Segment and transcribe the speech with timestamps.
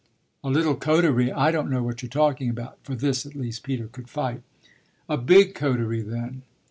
[0.43, 1.31] "A little coterie?
[1.31, 4.41] I don't know what you're talking about!" for this at least Peter could fight.
[5.07, 6.41] "A big coterie, then!